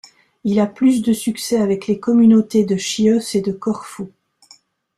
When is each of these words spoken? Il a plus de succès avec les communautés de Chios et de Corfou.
Il 0.45 0.59
a 0.59 0.65
plus 0.65 1.03
de 1.03 1.13
succès 1.13 1.57
avec 1.61 1.85
les 1.85 1.99
communautés 1.99 2.65
de 2.65 2.75
Chios 2.75 3.19
et 3.35 3.41
de 3.41 3.51
Corfou. 3.51 4.11